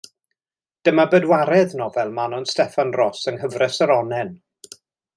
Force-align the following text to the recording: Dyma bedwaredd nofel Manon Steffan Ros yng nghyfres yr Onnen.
Dyma 0.89 1.05
bedwaredd 1.11 1.77
nofel 1.83 2.15
Manon 2.17 2.49
Steffan 2.55 2.97
Ros 2.99 3.23
yng 3.33 3.41
nghyfres 3.45 3.81
yr 3.89 3.95
Onnen. 4.01 4.37